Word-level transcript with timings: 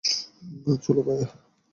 চলো, 0.83 1.01
ভাইয়া। 1.07 1.27